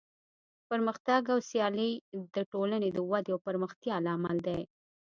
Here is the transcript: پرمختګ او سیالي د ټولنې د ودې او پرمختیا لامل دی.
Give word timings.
پرمختګ 0.69 1.21
او 1.33 1.39
سیالي 1.49 1.91
د 2.35 2.37
ټولنې 2.51 2.89
د 2.93 2.97
ودې 3.09 3.31
او 3.33 3.39
پرمختیا 3.47 3.95
لامل 4.05 4.37
دی. 4.47 4.61